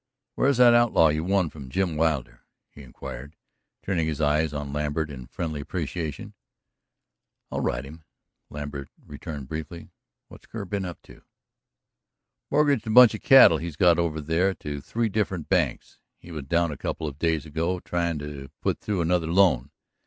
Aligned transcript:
"Where's 0.33 0.57
that 0.57 0.73
outlaw 0.73 1.09
you 1.09 1.23
won 1.23 1.51
from 1.51 1.69
Jim 1.69 1.95
Wilder?" 1.95 2.41
he 2.71 2.81
inquired, 2.81 3.35
turning 3.83 4.07
his 4.07 4.19
eyes 4.19 4.51
on 4.51 4.73
Lambert 4.73 5.11
in 5.11 5.27
friendly 5.27 5.61
appreciation. 5.61 6.33
"I'll 7.51 7.59
ride 7.61 7.85
him," 7.85 8.03
Lambert 8.49 8.89
returned 9.05 9.47
briefly. 9.47 9.91
"What's 10.27 10.47
Kerr 10.47 10.65
been 10.65 10.85
up 10.85 11.03
to?" 11.03 11.21
"Mortgaged 12.49 12.87
a 12.87 12.89
bunch 12.89 13.13
of 13.13 13.21
cattle 13.21 13.57
he's 13.59 13.75
got 13.75 13.99
over 13.99 14.19
there 14.21 14.55
to 14.55 14.81
three 14.81 15.07
different 15.07 15.49
banks. 15.49 15.99
He 16.17 16.31
was 16.31 16.45
down 16.45 16.71
a 16.71 16.77
couple 16.77 17.05
of 17.05 17.19
days 17.19 17.45
ago 17.45 17.79
tryin' 17.79 18.17
to 18.17 18.49
put 18.63 18.79
through 18.79 19.01
another 19.01 19.27
loan. 19.27 19.69